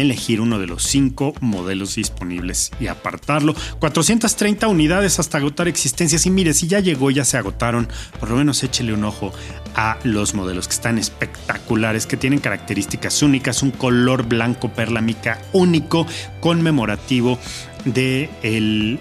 [0.00, 3.54] elegir uno de los cinco modelos disponibles y apartarlo.
[3.78, 6.26] 430 unidades hasta agotar existencias.
[6.26, 9.32] Y mire, si ya llegó, ya se agotaron, por lo menos échele un ojo
[9.74, 15.40] a los modelos que están espectaculares, que tienen características únicas, un color blanco perla mica
[15.52, 16.06] único,
[16.40, 17.38] conmemorativo
[17.84, 18.98] de el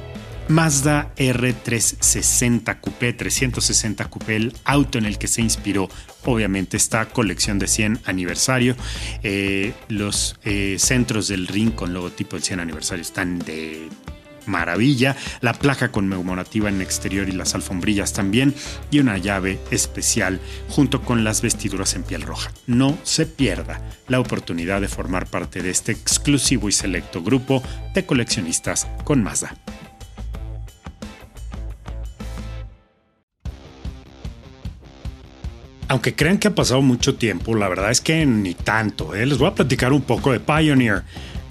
[0.47, 5.89] Mazda R360 Coupé, 360 Coupé, el auto en el que se inspiró
[6.27, 8.75] obviamente esta colección de 100 aniversario.
[9.23, 13.89] Eh, los eh, centros del ring con logotipo del 100 aniversario están de
[14.45, 18.55] maravilla, la placa conmemorativa en exterior y las alfombrillas también,
[18.91, 22.51] y una llave especial junto con las vestiduras en piel roja.
[22.65, 27.61] No se pierda la oportunidad de formar parte de este exclusivo y selecto grupo
[27.93, 29.53] de coleccionistas con Mazda.
[35.89, 39.15] Aunque crean que ha pasado mucho tiempo, la verdad es que ni tanto.
[39.15, 39.25] ¿eh?
[39.25, 41.03] Les voy a platicar un poco de Pioneer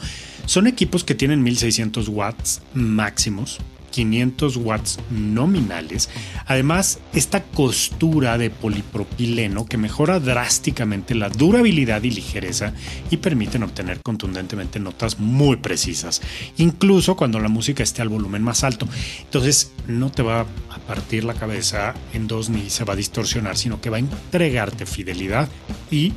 [0.46, 3.58] Son equipos que tienen 1600 watts máximos,
[3.92, 6.08] 500 watts nominales.
[6.46, 12.72] Además, esta costura de polipropileno que mejora drásticamente la durabilidad y ligereza
[13.10, 16.20] y permiten obtener contundentemente notas muy precisas,
[16.56, 18.88] incluso cuando la música esté al volumen más alto.
[19.20, 23.56] Entonces, no te va a partir la cabeza en dos ni se va a distorsionar,
[23.56, 25.48] sino que va a entregarte fidelidad
[25.90, 26.12] y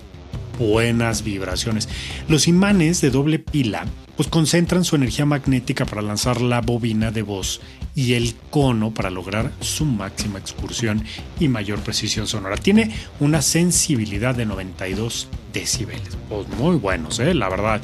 [0.58, 1.90] buenas vibraciones.
[2.28, 3.86] Los imanes de doble pila
[4.16, 7.62] pues concentran su energía magnética para lanzar la bobina de voz
[7.96, 11.04] y el cono para lograr su máxima excursión
[11.40, 12.58] y mayor precisión sonora.
[12.58, 16.18] Tiene una sensibilidad de 92 decibeles.
[16.30, 17.34] Pues muy buenos, ¿eh?
[17.34, 17.82] la verdad.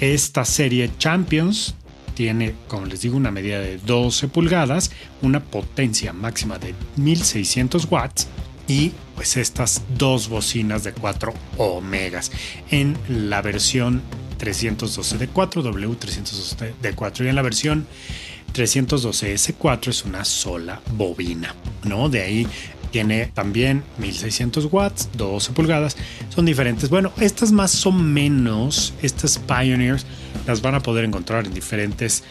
[0.00, 1.74] Esta serie Champions
[2.14, 4.90] tiene, como les digo, una medida de 12 pulgadas,
[5.20, 8.28] una potencia máxima de 1600 watts
[8.68, 12.30] y pues estas dos bocinas de 4 omegas
[12.70, 14.02] en la versión
[14.38, 17.86] 312 d 4 W312 d 4 y en la versión
[18.54, 21.54] 312S4 es una sola bobina,
[21.84, 22.08] ¿no?
[22.08, 22.46] De ahí
[22.90, 25.96] tiene también 1600 watts, 12 pulgadas,
[26.34, 26.88] son diferentes.
[26.88, 30.06] Bueno, estas más o menos, estas Pioneers,
[30.46, 32.24] las van a poder encontrar en diferentes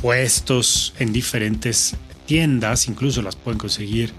[0.00, 4.12] puestos, en diferentes tiendas, incluso las pueden conseguir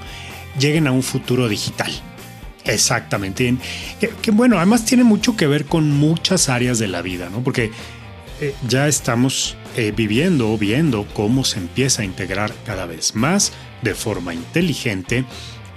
[0.57, 1.91] lleguen a un futuro digital.
[2.63, 3.57] Exactamente.
[4.21, 7.43] Que, bueno, además tiene mucho que ver con muchas áreas de la vida, ¿no?
[7.43, 7.71] Porque
[8.39, 13.51] eh, ya estamos eh, viviendo o viendo cómo se empieza a integrar cada vez más
[13.81, 15.25] de forma inteligente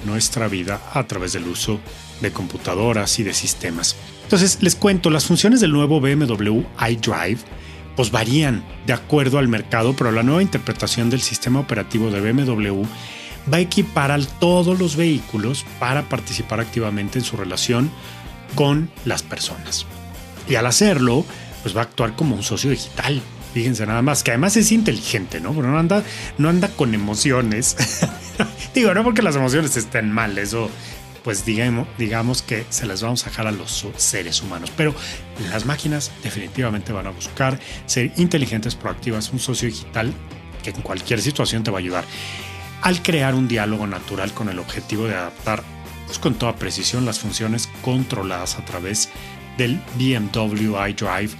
[0.07, 1.81] nuestra vida a través del uso
[2.21, 3.97] de computadoras y de sistemas.
[4.29, 7.39] Entonces, les cuento, las funciones del nuevo BMW iDrive
[7.97, 12.83] pues varían de acuerdo al mercado, pero la nueva interpretación del sistema operativo de BMW
[13.51, 17.91] va a equipar a todos los vehículos para participar activamente en su relación
[18.55, 19.87] con las personas.
[20.47, 21.25] Y al hacerlo,
[21.63, 23.23] pues va a actuar como un socio digital.
[23.55, 25.55] Fíjense nada más, que además es inteligente, ¿no?
[25.55, 26.05] Pero no anda,
[26.37, 27.79] no anda con emociones.
[28.75, 30.69] Digo, no porque las emociones estén mal, eso
[31.25, 34.73] pues digamos, digamos que se las vamos a dejar a los seres humanos.
[34.77, 34.95] Pero
[35.51, 40.13] las máquinas definitivamente van a buscar ser inteligentes, proactivas, un socio digital
[40.63, 42.05] que en cualquier situación te va a ayudar.
[42.83, 45.63] Al crear un diálogo natural con el objetivo de adaptar
[46.07, 49.09] pues, con toda precisión las funciones controladas a través
[49.57, 51.31] del BMW iDrive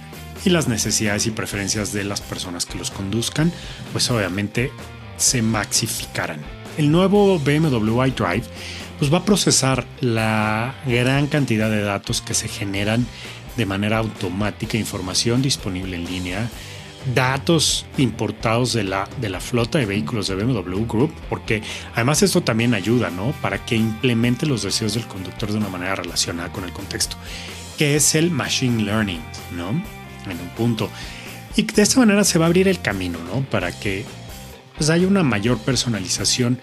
[0.45, 3.51] y las necesidades y preferencias de las personas que los conduzcan,
[3.91, 4.71] pues obviamente
[5.17, 6.39] se maxificarán.
[6.77, 8.43] El nuevo BMW iDrive
[8.99, 13.07] pues va a procesar la gran cantidad de datos que se generan
[13.57, 16.49] de manera automática, información disponible en línea,
[17.13, 21.61] datos importados de la, de la flota de vehículos de BMW Group, porque
[21.95, 23.31] además esto también ayuda, ¿no?
[23.41, 27.15] Para que implemente los deseos del conductor de una manera relacionada con el contexto,
[27.77, 29.21] que es el Machine Learning,
[29.55, 29.69] ¿no?
[29.69, 30.89] En un punto.
[31.55, 33.41] Y de esta manera se va a abrir el camino, ¿no?
[33.41, 34.05] Para que
[34.77, 36.59] pues, haya una mayor personalización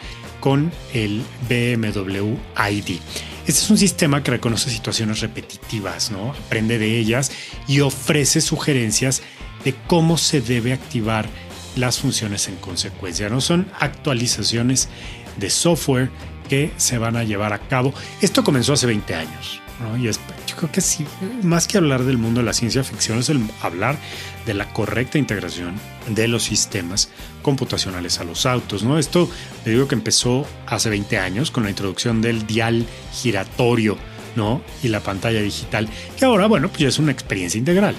[0.47, 2.37] con el BMW
[2.71, 3.01] ID.
[3.49, 6.31] Este es un sistema que reconoce situaciones repetitivas, ¿no?
[6.31, 7.33] aprende de ellas
[7.67, 9.23] y ofrece sugerencias
[9.65, 11.27] de cómo se debe activar
[11.75, 13.29] las funciones en consecuencia.
[13.29, 14.89] No son actualizaciones
[15.37, 16.11] de software
[16.49, 17.93] que se van a llevar a cabo.
[18.23, 19.61] Esto comenzó hace 20 años.
[19.99, 21.07] Y es, yo creo que sí,
[21.43, 23.99] más que hablar del mundo de la ciencia ficción, es el hablar
[24.47, 25.75] de la correcta integración
[26.09, 27.11] de los sistemas
[27.43, 28.83] computacionales a los autos.
[28.83, 28.99] ¿no?
[28.99, 29.31] Esto
[29.65, 33.99] le digo que empezó hace 20 años con la introducción del dial giratorio
[34.35, 34.63] ¿no?
[34.83, 37.95] y la pantalla digital, que ahora, bueno, pues ya es una experiencia integral,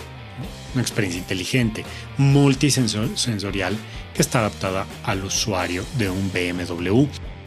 [0.74, 1.86] una experiencia inteligente,
[2.18, 3.78] multisensorial,
[4.16, 7.06] que está adaptada al usuario de un BMW.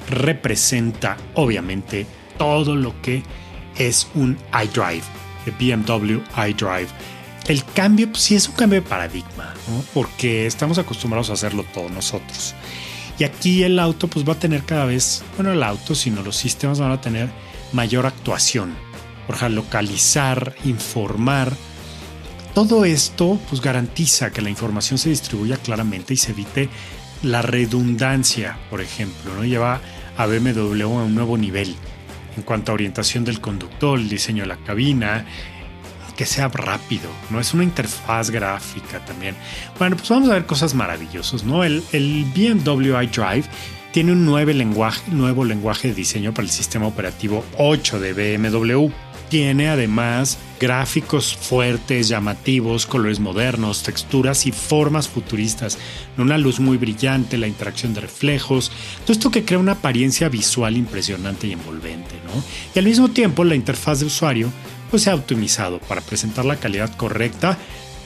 [0.08, 2.06] Representa, obviamente,
[2.38, 3.22] todo lo que
[3.76, 5.02] es un iDrive,
[5.44, 6.88] de BMW iDrive.
[7.48, 9.54] El cambio, pues sí es un cambio de paradigma,
[9.94, 12.54] porque estamos acostumbrados a hacerlo todos nosotros.
[13.18, 16.36] Y aquí el auto pues va a tener cada vez, bueno, el auto, sino los
[16.36, 17.30] sistemas van a tener
[17.72, 18.74] mayor actuación.
[19.26, 21.52] Por localizar, informar.
[22.54, 26.68] Todo esto pues garantiza que la información se distribuya claramente y se evite
[27.22, 29.44] la redundancia, por ejemplo, ¿no?
[29.44, 29.80] Lleva
[30.16, 31.76] a BMW a un nuevo nivel
[32.36, 35.24] en cuanto a orientación del conductor, el diseño de la cabina,
[36.16, 37.40] que sea rápido, ¿no?
[37.40, 39.34] Es una interfaz gráfica también.
[39.78, 41.64] Bueno, pues vamos a ver cosas maravillosas, ¿no?
[41.64, 43.44] El, el BMW iDrive
[43.92, 48.90] tiene un nuevo lenguaje, nuevo lenguaje de diseño para el sistema operativo 8 de BMW.
[49.28, 55.78] Tiene además Gráficos fuertes, llamativos, colores modernos, texturas y formas futuristas,
[56.18, 58.70] una luz muy brillante, la interacción de reflejos,
[59.04, 62.42] todo esto que crea una apariencia visual impresionante y envolvente, ¿no?
[62.74, 64.52] Y al mismo tiempo la interfaz de usuario
[64.90, 67.56] pues se ha optimizado para presentar la calidad correcta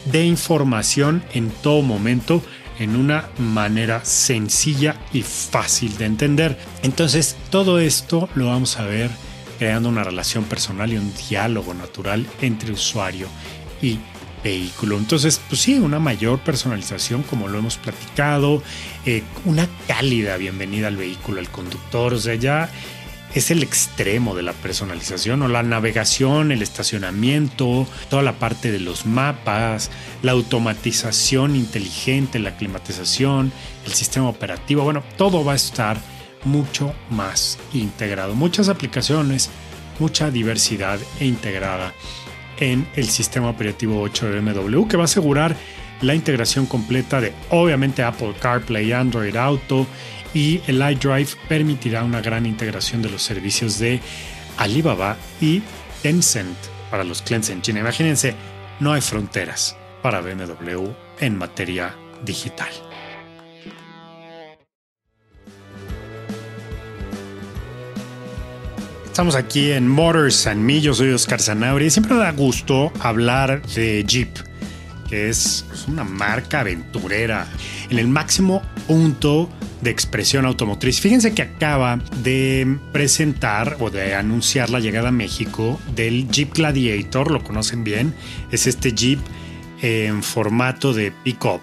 [0.05, 2.40] de información en todo momento
[2.78, 6.59] en una manera sencilla y fácil de entender.
[6.82, 9.11] Entonces todo esto lo vamos a ver
[9.64, 13.28] creando una relación personal y un diálogo natural entre usuario
[13.80, 13.98] y
[14.44, 14.98] vehículo.
[14.98, 18.62] Entonces, pues sí, una mayor personalización, como lo hemos platicado,
[19.06, 22.68] eh, una cálida bienvenida al vehículo, al conductor, o sea, ya
[23.34, 28.80] es el extremo de la personalización o la navegación, el estacionamiento, toda la parte de
[28.80, 29.90] los mapas,
[30.20, 33.50] la automatización inteligente, la climatización,
[33.86, 35.96] el sistema operativo, bueno, todo va a estar
[36.45, 38.34] mucho más integrado.
[38.34, 39.51] Muchas aplicaciones,
[39.99, 41.92] mucha diversidad e integrada
[42.59, 45.57] en el sistema operativo 8 de BMW que va a asegurar
[46.01, 49.86] la integración completa de obviamente Apple CarPlay, Android Auto
[50.34, 54.01] y el iDrive permitirá una gran integración de los servicios de
[54.57, 55.62] Alibaba y
[56.03, 56.57] Tencent
[56.90, 57.80] para los clientes en China.
[57.80, 58.34] Imagínense,
[58.80, 60.90] no hay fronteras para BMW
[61.20, 62.70] en materia digital.
[69.14, 71.88] Estamos aquí en Motors and Me, yo soy Oscar Zanauri.
[71.88, 74.28] Siempre da gusto hablar de Jeep,
[75.08, 77.46] que es una marca aventurera
[77.90, 79.48] en el máximo punto
[79.82, 81.00] de expresión automotriz.
[81.00, 87.30] Fíjense que acaba de presentar o de anunciar la llegada a México del Jeep Gladiator,
[87.30, 88.12] lo conocen bien,
[88.50, 89.20] es este Jeep
[89.80, 91.60] en formato de pick-up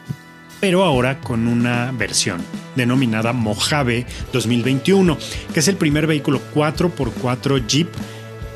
[0.61, 2.39] pero ahora con una versión
[2.75, 5.17] denominada Mojave 2021,
[5.53, 7.89] que es el primer vehículo 4x4 Jeep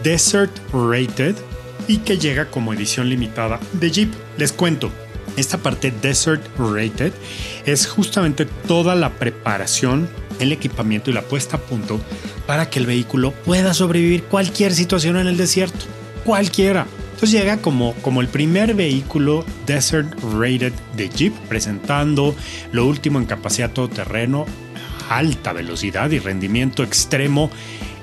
[0.04, 1.36] Desert Rated
[1.88, 4.14] y que llega como edición limitada de Jeep.
[4.38, 4.92] Les cuento,
[5.36, 7.12] esta parte Desert Rated
[7.66, 10.08] es justamente toda la preparación,
[10.40, 12.00] el equipamiento y la puesta a punto
[12.46, 15.86] para que el vehículo pueda sobrevivir cualquier situación en el desierto.
[16.24, 16.86] Cualquiera.
[17.16, 22.36] Entonces llega como, como el primer vehículo Desert Rated de Jeep, presentando
[22.74, 24.46] lo último en capacidad todoterreno,
[25.08, 27.50] alta velocidad y rendimiento extremo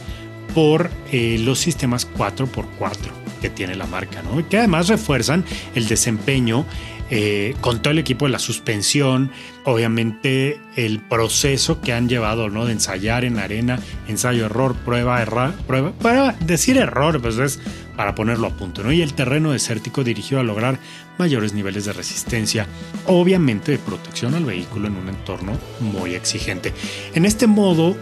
[0.53, 2.95] por eh, los sistemas 4x4
[3.41, 4.47] que tiene la marca, ¿no?
[4.47, 5.43] que además refuerzan
[5.73, 6.65] el desempeño
[7.13, 9.31] eh, con todo el equipo de la suspensión,
[9.65, 12.65] obviamente el proceso que han llevado, ¿no?
[12.65, 15.91] De ensayar en arena, ensayo, error, prueba, error, prueba.
[15.91, 17.59] Para decir error, pues es
[17.97, 18.89] para ponerlo a punto.
[18.93, 20.79] Y el terreno desértico dirigido a lograr
[21.17, 22.65] mayores niveles de resistencia,
[23.05, 26.73] obviamente de protección al vehículo en un entorno muy exigente.
[27.13, 27.97] En este modo,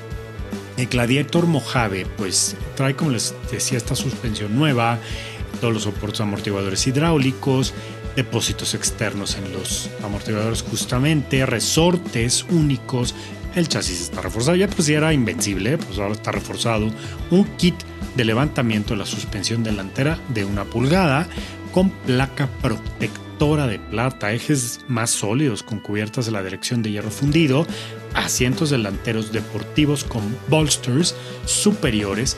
[0.80, 4.98] el Gladiator Mojave, pues trae, como les decía, esta suspensión nueva,
[5.60, 7.74] todos los soportes amortiguadores hidráulicos,
[8.16, 13.14] depósitos externos en los amortiguadores justamente, resortes únicos.
[13.56, 16.90] El chasis está reforzado, ya pues ya era invencible, pues ahora está reforzado.
[17.30, 17.76] Un kit
[18.16, 21.28] de levantamiento de la suspensión delantera de una pulgada
[21.74, 27.12] con placa protectora de plata, ejes más sólidos con cubiertas de la dirección de hierro
[27.12, 27.66] fundido,
[28.14, 32.38] asientos delanteros deportivos con bolsters superiores,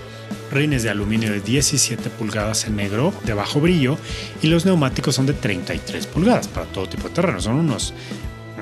[0.51, 3.97] rines de aluminio de 17 pulgadas en negro de bajo brillo
[4.41, 7.41] y los neumáticos son de 33 pulgadas para todo tipo de terreno.
[7.41, 7.93] Son unos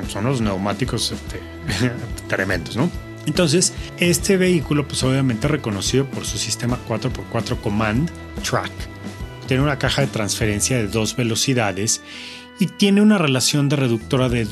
[0.07, 1.41] son los neumáticos este,
[2.28, 2.89] tremendos, ¿no?
[3.26, 8.10] Entonces, este vehículo, pues obviamente reconocido por su sistema 4x4 Command
[8.43, 8.72] Track,
[9.47, 12.01] tiene una caja de transferencia de dos velocidades
[12.60, 14.45] y tiene una relación de reductora de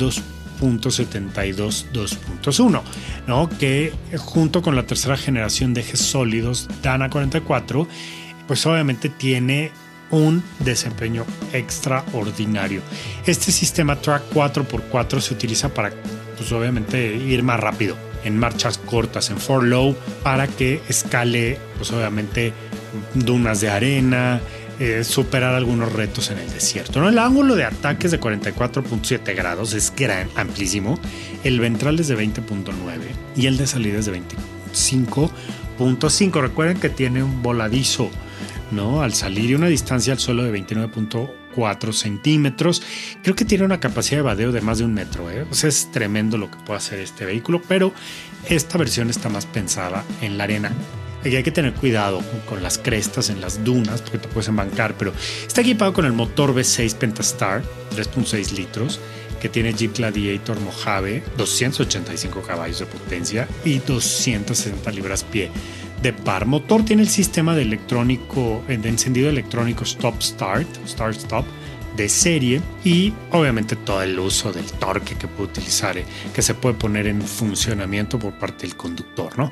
[0.59, 2.81] 2.72 2.1,
[3.27, 3.49] ¿no?
[3.49, 7.87] que junto con la tercera generación de ejes sólidos Dana 44,
[8.47, 9.71] pues obviamente tiene
[10.09, 12.81] un desempeño extraordinario.
[13.25, 15.91] Este sistema Track 4x4 se utiliza para,
[16.37, 21.91] pues obviamente, ir más rápido en marchas cortas, en for low, para que escale, pues
[21.91, 22.53] obviamente,
[23.13, 24.41] dunas de arena,
[24.79, 26.99] eh, superar algunos retos en el desierto.
[26.99, 27.09] ¿no?
[27.09, 30.99] El ángulo de ataque es de 44.7 grados, es gran, amplísimo.
[31.43, 32.73] El ventral es de 20.9
[33.35, 36.41] y el de salida es de 25.5.
[36.41, 38.11] Recuerden que tiene un voladizo
[38.71, 39.01] ¿no?
[39.01, 42.83] al salir y una distancia al suelo de 29.4 centímetros.
[43.23, 45.31] Creo que tiene una capacidad de vadeo de más de un metro.
[45.31, 45.43] ¿eh?
[45.49, 47.93] O sea, es tremendo lo que puede hacer este vehículo, pero
[48.47, 50.71] esta versión está más pensada en la arena.
[51.21, 54.95] Aquí hay que tener cuidado con las crestas en las dunas porque te puedes embancar,
[54.97, 55.13] pero
[55.45, 57.63] está equipado con el motor V6 Pentastar
[57.95, 58.99] 3.6 litros
[59.39, 65.51] que tiene Jeep Gladiator Mojave, 285 caballos de potencia y 260 libras pie
[66.01, 66.45] de par.
[66.45, 71.45] Motor tiene el sistema de electrónico de encendido electrónico Stop Start, Start Stop
[71.95, 76.53] de serie y obviamente todo el uso del torque que puede utilizar, eh, que se
[76.53, 79.51] puede poner en funcionamiento por parte del conductor, ¿no?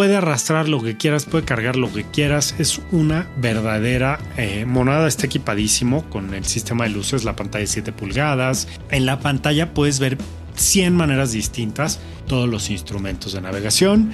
[0.00, 2.54] Puede arrastrar lo que quieras, puede cargar lo que quieras.
[2.58, 5.06] Es una verdadera eh, monada.
[5.06, 8.66] Está equipadísimo con el sistema de luces, la pantalla de 7 pulgadas.
[8.90, 10.16] En la pantalla puedes ver
[10.54, 14.10] 100 maneras distintas, todos los instrumentos de navegación,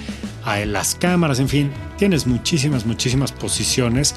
[0.65, 4.13] las cámaras, en fin, tienes muchísimas, muchísimas posiciones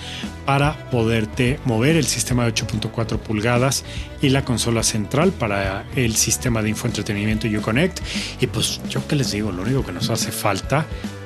[0.47, 3.85] para poderte mover el sistema de 8.4 pulgadas
[4.21, 8.01] y la consola central para el sistema de infoentretenimiento Uconnect.
[8.41, 10.85] Y pues yo que les digo, lo único que nos hace falta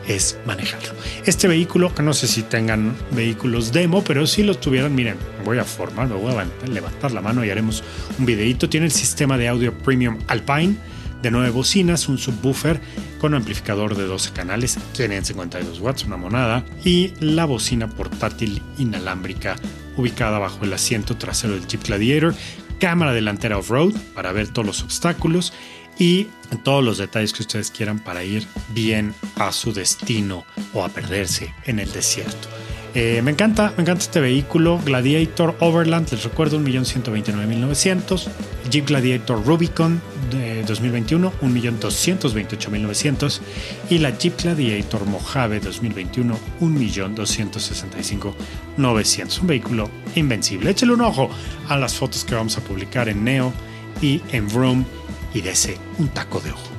[0.09, 0.90] es manejarlo.
[1.24, 5.59] Este vehículo, que no sé si tengan vehículos demo, pero si los tuvieran, miren, voy
[5.59, 7.82] a formar, me voy a levantar la mano y haremos
[8.18, 8.68] un videito.
[8.68, 10.76] Tiene el sistema de audio premium Alpine
[11.24, 12.78] de nueve bocinas, un subwoofer
[13.18, 19.57] con amplificador de 12 canales, tienen 52 watts, una monada, y la bocina portátil inalámbrica
[19.96, 22.34] ubicada bajo el asiento trasero del Jeep Gladiator,
[22.78, 25.55] cámara delantera off-road para ver todos los obstáculos
[25.99, 26.28] y
[26.62, 31.55] todos los detalles que ustedes quieran para ir bien a su destino o a perderse
[31.64, 32.49] en el desierto.
[32.95, 38.28] Eh, me encanta, me encanta este vehículo, Gladiator Overland, les recuerdo 1.129.900,
[38.70, 43.40] Jeep Gladiator Rubicon de 2021, 1.228.900
[43.90, 49.40] y la Jeep Gladiator Mojave 2021, 1.265.900.
[49.40, 50.70] Un vehículo invencible.
[50.70, 51.28] Échale un ojo
[51.68, 53.53] a las fotos que vamos a publicar en Neo
[54.01, 54.84] y en Vroom
[55.35, 56.74] y dese un taco de ojo.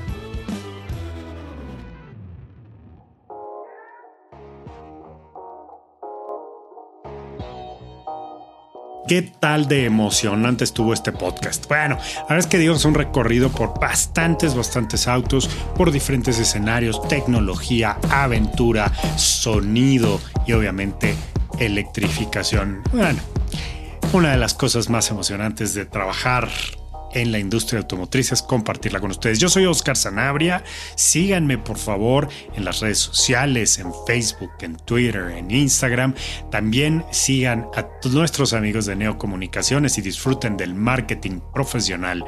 [9.08, 11.68] ¿Qué tal de emocionante estuvo este podcast?
[11.68, 18.00] Bueno, ahora es que dimos un recorrido por bastantes, bastantes autos, por diferentes escenarios, tecnología,
[18.10, 21.14] aventura, sonido y obviamente
[21.60, 22.82] electrificación.
[22.92, 23.20] Bueno,
[24.12, 26.50] una de las cosas más emocionantes de trabajar
[27.16, 29.40] en la industria automotriz es compartirla con ustedes.
[29.40, 30.64] Yo soy Oscar Sanabria.
[30.96, 36.14] Síganme por favor en las redes sociales, en Facebook, en Twitter, en Instagram.
[36.52, 42.24] También sigan a nuestros amigos de Neocomunicaciones y disfruten del marketing profesional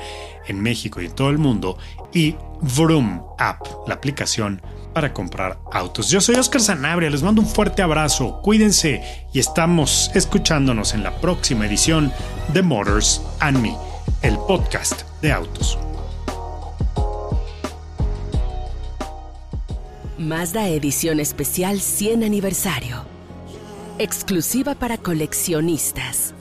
[0.47, 1.77] en México y en todo el mundo.
[2.13, 4.61] Y Vroom App, la aplicación
[4.93, 6.09] para comprar autos.
[6.09, 11.19] Yo soy Oscar Sanabria, les mando un fuerte abrazo, cuídense y estamos escuchándonos en la
[11.21, 12.11] próxima edición
[12.53, 13.86] de Motors and Me
[14.21, 15.77] el podcast de autos.
[20.17, 23.05] Mazda Edición Especial 100 Aniversario.
[23.99, 26.33] Exclusiva para coleccionistas.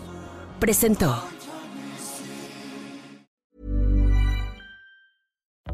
[0.58, 1.22] Presentó.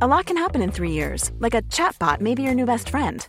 [0.01, 2.91] A lot can happen in three years, like a chatbot may be your new best
[2.91, 3.29] friend.